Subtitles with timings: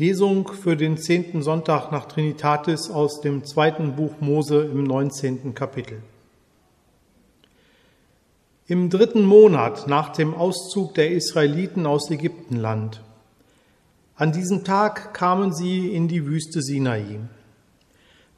[0.00, 5.98] Lesung für den zehnten Sonntag nach Trinitatis aus dem zweiten Buch Mose im neunzehnten Kapitel.
[8.66, 13.02] Im dritten Monat nach dem Auszug der Israeliten aus Ägyptenland.
[14.14, 17.18] An diesem Tag kamen sie in die Wüste Sinai.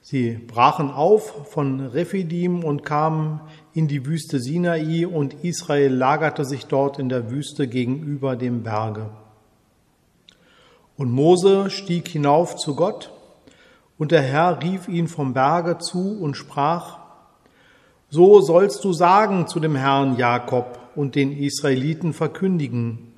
[0.00, 3.40] Sie brachen auf von Rephidim und kamen
[3.72, 9.10] in die Wüste Sinai und Israel lagerte sich dort in der Wüste gegenüber dem Berge.
[11.02, 13.10] Und Mose stieg hinauf zu Gott,
[13.98, 17.00] und der Herr rief ihn vom Berge zu und sprach,
[18.08, 23.14] So sollst du sagen zu dem Herrn Jakob und den Israeliten verkündigen,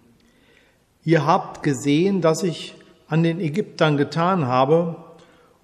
[1.04, 2.74] Ihr habt gesehen, dass ich
[3.06, 4.96] an den Ägyptern getan habe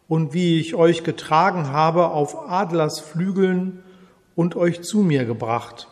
[0.06, 3.82] und wie ich euch getragen habe auf Adlersflügeln
[4.36, 5.88] und euch zu mir gebracht.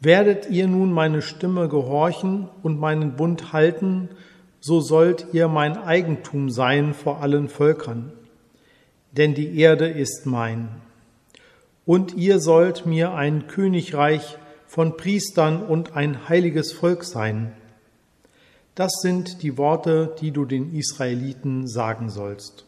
[0.00, 4.08] Werdet ihr nun meine Stimme gehorchen und meinen Bund halten,
[4.60, 8.12] so sollt ihr mein Eigentum sein vor allen Völkern,
[9.12, 10.68] denn die Erde ist mein.
[11.86, 17.52] Und ihr sollt mir ein Königreich von Priestern und ein heiliges Volk sein.
[18.74, 22.66] Das sind die Worte, die du den Israeliten sagen sollst.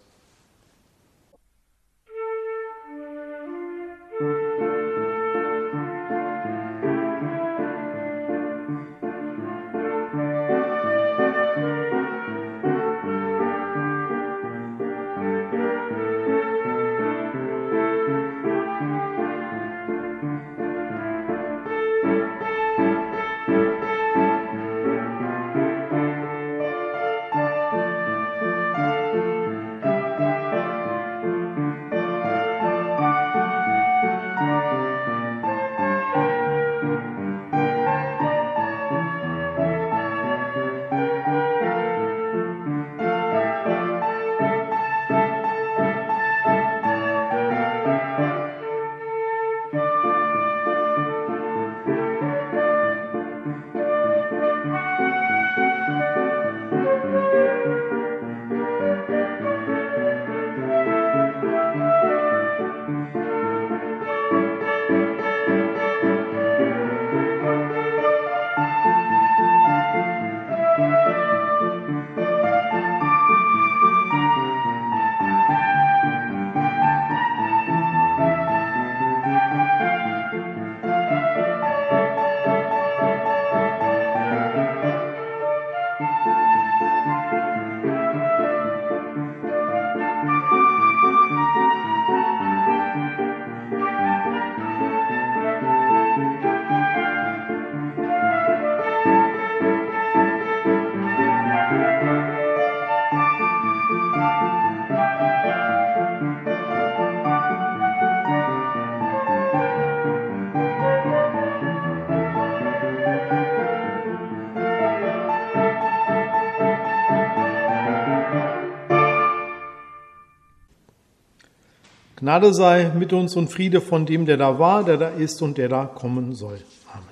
[122.33, 125.59] Gnade sei mit uns und Friede von dem, der da war, der da ist und
[125.59, 126.59] der da kommen soll.
[126.91, 127.05] Amen.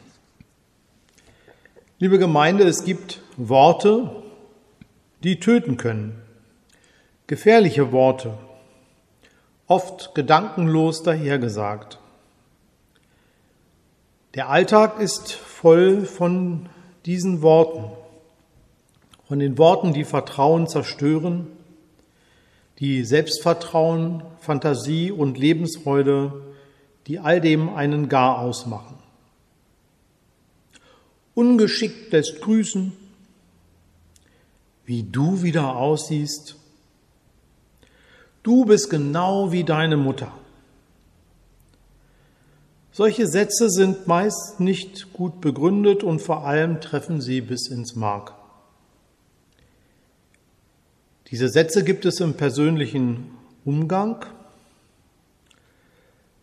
[1.98, 4.22] Liebe Gemeinde, es gibt Worte,
[5.22, 6.22] die töten können.
[7.26, 8.32] Gefährliche Worte,
[9.66, 11.98] oft gedankenlos dahergesagt.
[14.34, 16.70] Der Alltag ist voll von
[17.04, 17.90] diesen Worten,
[19.28, 21.46] von den Worten, die Vertrauen zerstören,
[22.80, 26.32] die Selbstvertrauen, Fantasie und Lebensfreude,
[27.06, 28.96] die all dem einen Gar ausmachen.
[31.34, 32.92] Ungeschickt lässt grüßen,
[34.86, 36.56] wie du wieder aussiehst.
[38.42, 40.32] Du bist genau wie deine Mutter.
[42.92, 48.39] Solche Sätze sind meist nicht gut begründet und vor allem treffen sie bis ins Mark.
[51.30, 53.30] Diese Sätze gibt es im persönlichen
[53.64, 54.24] Umgang.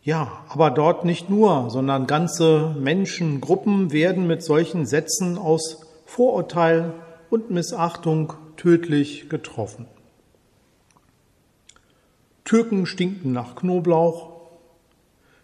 [0.01, 6.93] Ja, aber dort nicht nur, sondern ganze Menschengruppen werden mit solchen Sätzen aus Vorurteil
[7.29, 9.87] und Missachtung tödlich getroffen.
[12.45, 14.37] Türken stinken nach Knoblauch,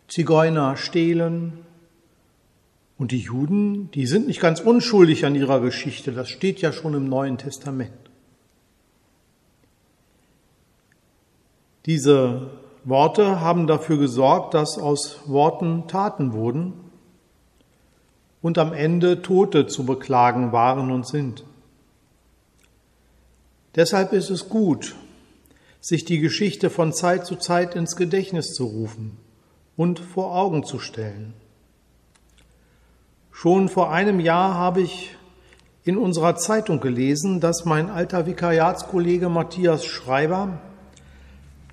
[0.07, 1.65] Zigeuner stehlen
[2.97, 6.93] und die Juden, die sind nicht ganz unschuldig an ihrer Geschichte, das steht ja schon
[6.93, 8.02] im Neuen Testament.
[11.85, 12.49] Diese
[12.85, 16.73] Worte haben dafür gesorgt, dass aus Worten Taten wurden
[18.41, 21.43] und am Ende Tote zu beklagen waren und sind.
[23.75, 24.95] Deshalb ist es gut,
[25.81, 29.17] sich die Geschichte von Zeit zu Zeit ins Gedächtnis zu rufen
[29.75, 31.33] und vor Augen zu stellen.
[33.31, 35.17] Schon vor einem Jahr habe ich
[35.83, 40.59] in unserer Zeitung gelesen, dass mein alter Vikariatskollege Matthias Schreiber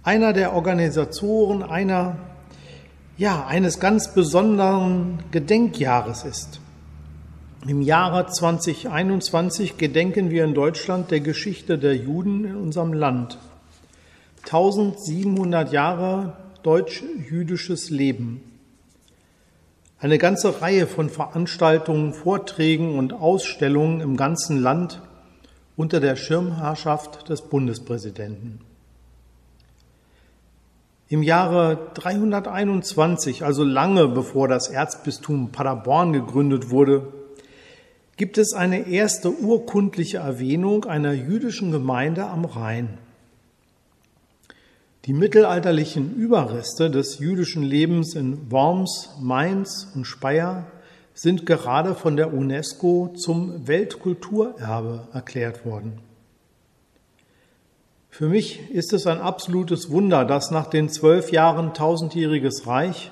[0.02, 2.17] einer der Organisatoren einer,
[3.17, 6.61] ja, eines ganz besonderen Gedenkjahres ist.
[7.67, 13.37] Im Jahre 2021 gedenken wir in Deutschland der Geschichte der Juden in unserem Land.
[14.44, 18.41] 1700 Jahre deutsch-jüdisches Leben.
[19.99, 25.02] Eine ganze Reihe von Veranstaltungen, Vorträgen und Ausstellungen im ganzen Land
[25.76, 28.61] unter der Schirmherrschaft des Bundespräsidenten.
[31.12, 37.12] Im Jahre 321, also lange bevor das Erzbistum Paderborn gegründet wurde,
[38.16, 42.98] gibt es eine erste urkundliche Erwähnung einer jüdischen Gemeinde am Rhein.
[45.06, 50.68] Die mittelalterlichen Überreste des jüdischen Lebens in Worms, Mainz und Speyer
[51.12, 56.09] sind gerade von der UNESCO zum Weltkulturerbe erklärt worden.
[58.20, 63.10] Für mich ist es ein absolutes Wunder, dass nach den zwölf Jahren tausendjähriges Reich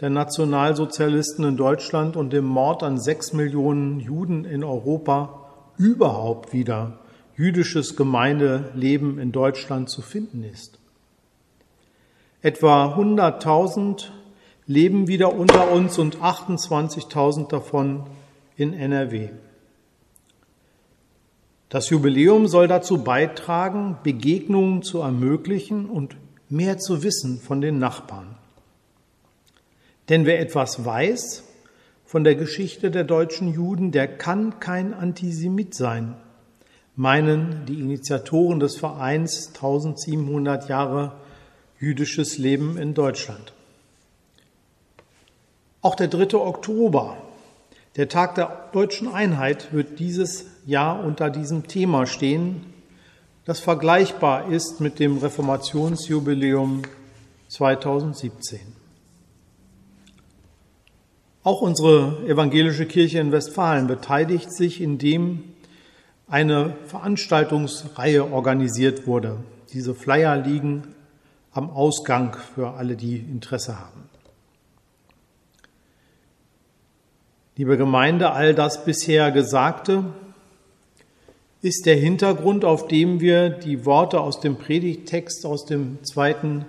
[0.00, 5.40] der Nationalsozialisten in Deutschland und dem Mord an sechs Millionen Juden in Europa
[5.76, 7.00] überhaupt wieder
[7.36, 10.78] jüdisches Gemeindeleben in Deutschland zu finden ist.
[12.40, 14.04] Etwa 100.000
[14.68, 18.04] leben wieder unter uns und 28.000 davon
[18.56, 19.30] in NRW.
[21.74, 26.14] Das Jubiläum soll dazu beitragen, Begegnungen zu ermöglichen und
[26.48, 28.36] mehr zu wissen von den Nachbarn.
[30.08, 31.42] Denn wer etwas weiß
[32.04, 36.14] von der Geschichte der deutschen Juden, der kann kein Antisemit sein,
[36.94, 41.16] meinen die Initiatoren des Vereins 1700 Jahre
[41.80, 43.52] jüdisches Leben in Deutschland.
[45.82, 46.36] Auch der 3.
[46.36, 47.16] Oktober,
[47.96, 52.62] der Tag der deutschen Einheit, wird dieses Jahr unter diesem Thema stehen,
[53.44, 56.82] das vergleichbar ist mit dem Reformationsjubiläum
[57.48, 58.60] 2017.
[61.42, 65.44] Auch unsere evangelische Kirche in Westfalen beteiligt sich, indem
[66.26, 69.36] eine Veranstaltungsreihe organisiert wurde.
[69.74, 70.94] Diese Flyer liegen
[71.52, 74.08] am Ausgang für alle, die Interesse haben.
[77.56, 80.06] Liebe Gemeinde, all das bisher Gesagte
[81.62, 86.64] ist der Hintergrund, auf dem wir die Worte aus dem Predigttext aus dem zweiten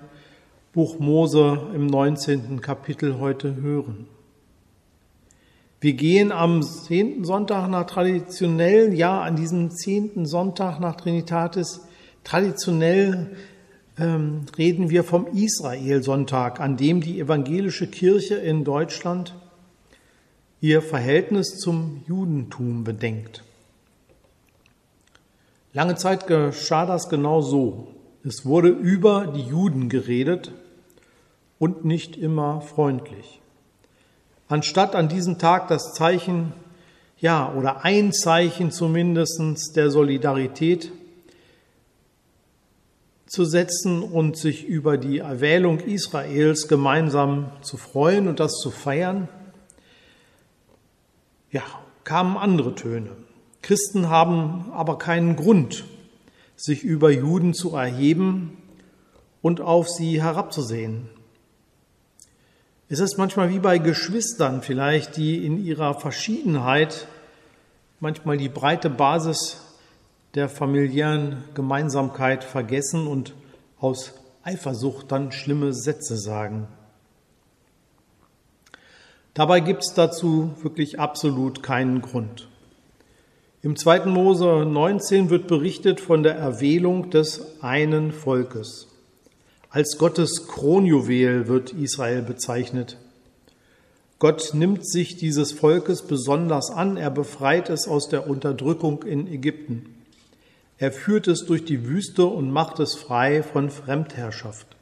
[0.74, 2.62] Buch Mose im 19.
[2.62, 4.06] Kapitel heute hören.
[5.82, 11.82] Wir gehen am zehnten Sonntag nach traditionell, ja, an diesem zehnten Sonntag nach Trinitatis,
[12.24, 13.32] traditionell
[13.98, 19.34] ähm, reden wir vom Israel-Sonntag, an dem die evangelische Kirche in Deutschland
[20.62, 23.44] ihr Verhältnis zum Judentum bedenkt.
[25.74, 27.88] Lange Zeit geschah das genau so.
[28.24, 30.52] Es wurde über die Juden geredet
[31.60, 33.42] und nicht immer freundlich
[34.48, 36.54] anstatt an diesem Tag das Zeichen,
[37.18, 40.92] ja, oder ein Zeichen zumindestens der Solidarität
[43.26, 49.28] zu setzen und sich über die Erwählung Israels gemeinsam zu freuen und das zu feiern,
[51.56, 51.64] ja,
[52.04, 53.12] kamen andere Töne.
[53.62, 55.86] Christen haben aber keinen Grund,
[56.58, 58.58] sich über Juden zu erheben
[59.42, 61.10] und auf sie herabzusehen.
[62.90, 67.08] Es ist manchmal wie bei Geschwistern vielleicht, die in ihrer Verschiedenheit
[68.02, 69.62] manchmal die breite Basis
[70.36, 73.34] der familiären Gemeinsamkeit vergessen und
[73.80, 74.12] aus
[74.44, 76.68] Eifersucht dann schlimme Sätze sagen.
[79.36, 82.48] Dabei gibt es dazu wirklich absolut keinen Grund.
[83.62, 84.06] Im 2.
[84.06, 88.88] Mose 19 wird berichtet von der Erwählung des einen Volkes.
[89.70, 92.98] Als Gottes Kronjuwel wird Israel bezeichnet.
[94.20, 99.98] Gott nimmt sich dieses Volkes besonders an, er befreit es aus der Unterdrückung in Ägypten.
[100.78, 104.75] Er führt es durch die Wüste und macht es frei von Fremdherrschaft.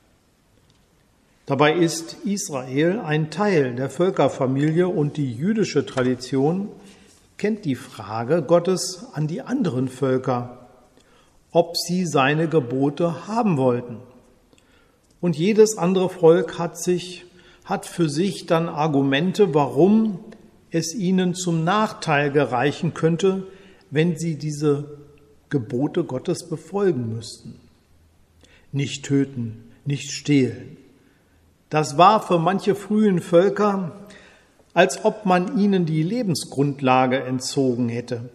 [1.45, 6.69] Dabei ist Israel ein Teil der Völkerfamilie und die jüdische Tradition
[7.37, 10.69] kennt die Frage Gottes an die anderen Völker,
[11.51, 13.97] ob sie seine Gebote haben wollten.
[15.19, 17.25] Und jedes andere Volk hat sich,
[17.65, 20.19] hat für sich dann Argumente, warum
[20.71, 23.47] es ihnen zum Nachteil gereichen könnte,
[23.91, 24.97] wenn sie diese
[25.49, 27.59] Gebote Gottes befolgen müssten.
[28.71, 30.77] Nicht töten, nicht stehlen.
[31.73, 33.93] Das war für manche frühen Völker,
[34.75, 38.29] als ob man ihnen die Lebensgrundlage entzogen hätte.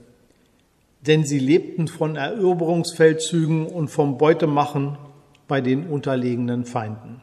[1.06, 4.98] Denn sie lebten von Eroberungsfeldzügen und vom Beutemachen
[5.46, 7.22] bei den unterlegenen Feinden.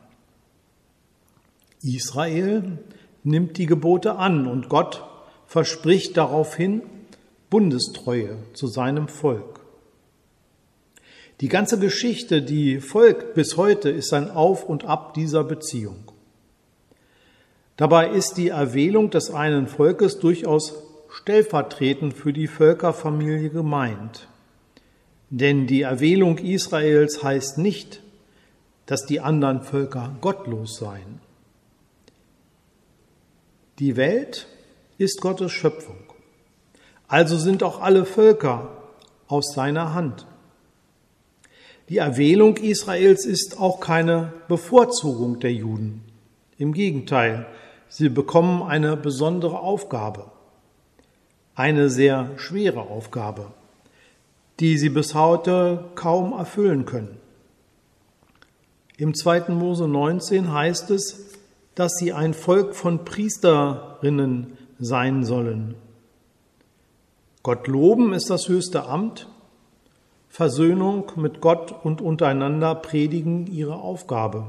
[1.83, 2.77] Israel
[3.25, 5.03] nimmt die Gebote an und Gott
[5.47, 6.81] verspricht daraufhin
[7.49, 9.64] Bundestreue zu seinem Volk.
[11.41, 16.11] Die ganze Geschichte, die folgt bis heute, ist ein Auf und Ab dieser Beziehung.
[17.75, 20.73] Dabei ist die Erwählung des einen Volkes durchaus
[21.09, 24.27] stellvertretend für die Völkerfamilie gemeint.
[25.29, 28.01] Denn die Erwählung Israels heißt nicht,
[28.85, 31.19] dass die anderen Völker gottlos seien.
[33.79, 34.47] Die Welt
[34.97, 35.97] ist Gottes Schöpfung.
[37.09, 38.71] Also sind auch alle Völker
[39.27, 40.25] aus seiner Hand.
[41.89, 46.01] Die Erwählung Israels ist auch keine Bevorzugung der Juden.
[46.57, 47.45] Im Gegenteil,
[47.89, 50.31] sie bekommen eine besondere Aufgabe,
[51.53, 53.51] eine sehr schwere Aufgabe,
[54.59, 57.17] die sie bis heute kaum erfüllen können.
[58.97, 59.49] Im 2.
[59.49, 61.35] Mose 19 heißt es,
[61.75, 65.75] dass sie ein Volk von Priesterinnen sein sollen.
[67.43, 69.27] Gott loben ist das höchste Amt,
[70.35, 74.43] Versöhnung mit Gott und untereinander predigen ihre Aufgabe.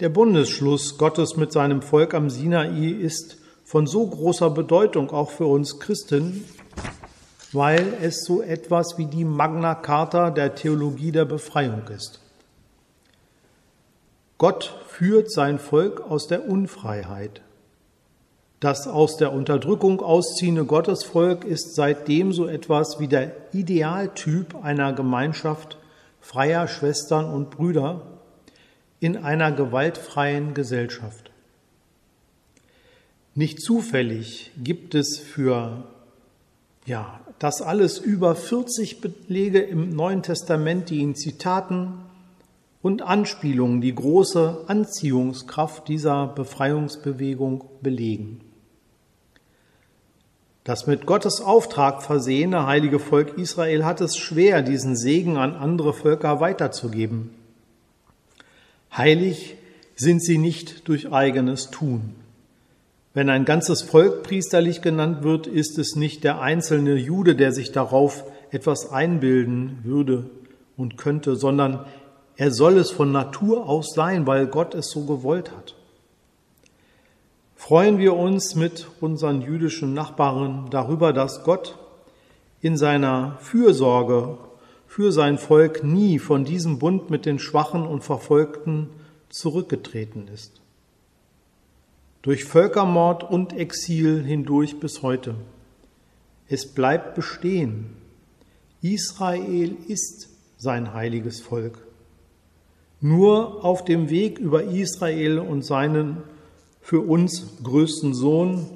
[0.00, 5.46] Der Bundesschluss Gottes mit seinem Volk am Sinai ist von so großer Bedeutung auch für
[5.46, 6.46] uns Christen,
[7.52, 12.20] weil es so etwas wie die Magna Carta der Theologie der Befreiung ist.
[14.36, 17.42] Gott führt sein Volk aus der Unfreiheit.
[18.60, 25.78] Das aus der Unterdrückung ausziehende Gottesvolk ist seitdem so etwas wie der Idealtyp einer Gemeinschaft
[26.20, 28.18] freier Schwestern und Brüder
[28.98, 31.30] in einer gewaltfreien Gesellschaft.
[33.36, 35.84] Nicht zufällig gibt es für
[36.84, 41.92] ja, das alles über 40 Belege im Neuen Testament, die in Zitaten
[42.82, 48.47] und Anspielungen die große Anziehungskraft dieser Befreiungsbewegung belegen.
[50.68, 55.94] Das mit Gottes Auftrag versehene heilige Volk Israel hat es schwer, diesen Segen an andere
[55.94, 57.30] Völker weiterzugeben.
[58.94, 59.56] Heilig
[59.96, 62.16] sind sie nicht durch eigenes Tun.
[63.14, 67.72] Wenn ein ganzes Volk priesterlich genannt wird, ist es nicht der einzelne Jude, der sich
[67.72, 70.28] darauf etwas einbilden würde
[70.76, 71.86] und könnte, sondern
[72.36, 75.77] er soll es von Natur aus sein, weil Gott es so gewollt hat.
[77.58, 81.76] Freuen wir uns mit unseren jüdischen Nachbarn darüber, dass Gott
[82.60, 84.38] in seiner Fürsorge
[84.86, 88.90] für sein Volk nie von diesem Bund mit den Schwachen und Verfolgten
[89.28, 90.60] zurückgetreten ist.
[92.22, 95.34] Durch Völkermord und Exil hindurch bis heute.
[96.46, 97.96] Es bleibt bestehen.
[98.82, 101.84] Israel ist sein heiliges Volk.
[103.00, 106.22] Nur auf dem Weg über Israel und seinen
[106.88, 108.66] für uns größten Sohn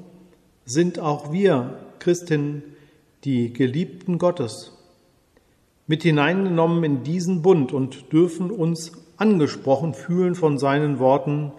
[0.65, 2.61] sind auch wir Christen
[3.23, 4.71] die Geliebten Gottes
[5.87, 11.53] mit hineingenommen in diesen Bund und dürfen uns angesprochen fühlen von seinen Worten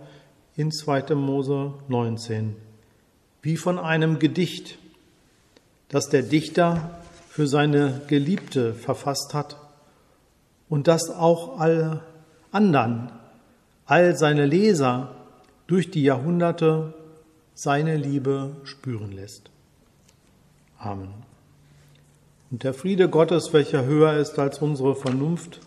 [0.54, 1.16] in 2.
[1.16, 2.54] Mose 19,
[3.42, 4.78] wie von einem Gedicht,
[5.88, 9.56] das der Dichter für seine Geliebte verfasst hat
[10.68, 12.04] und das auch alle
[12.52, 13.10] anderen,
[13.86, 15.23] all seine Leser
[15.66, 16.94] durch die Jahrhunderte
[17.54, 19.50] seine Liebe spüren lässt.
[20.78, 21.14] Amen.
[22.50, 25.60] Und der Friede Gottes, welcher höher ist als unsere Vernunft,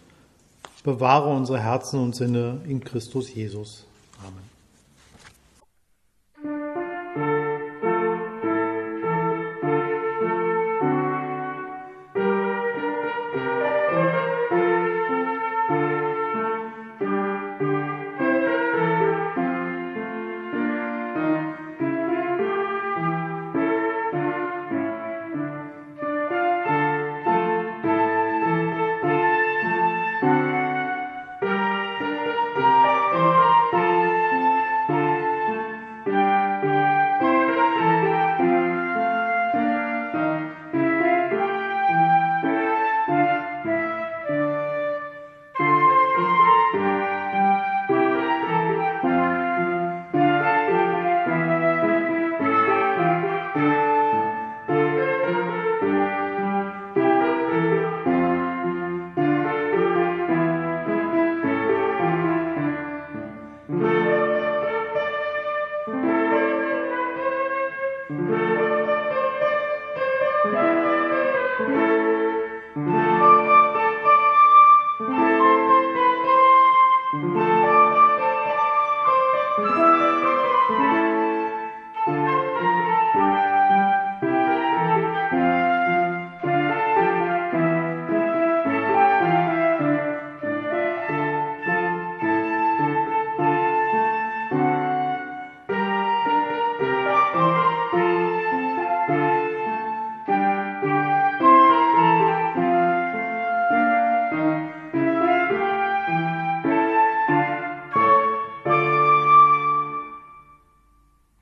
[0.84, 3.87] bewahre unsere Herzen und Sinne in Christus Jesus.